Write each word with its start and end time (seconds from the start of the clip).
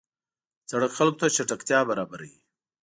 سړک 0.69 0.91
خلکو 0.97 1.19
ته 1.21 1.27
چټکتیا 1.35 1.79
برابروي. 1.89 2.33